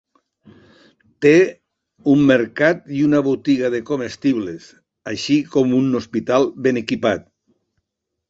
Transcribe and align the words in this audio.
Té 1.25 1.33
un 2.13 2.23
mercat 2.29 2.81
i 3.01 3.03
una 3.09 3.19
botiga 3.27 3.69
de 3.75 3.81
comestibles, 3.91 4.65
així 5.13 5.37
com 5.57 5.75
un 5.83 5.93
hospital 6.01 6.49
ben 6.69 6.81
equipat. 6.85 7.29